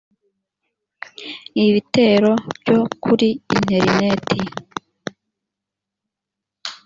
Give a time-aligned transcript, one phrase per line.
[1.65, 4.37] ibitero byo kuri interineti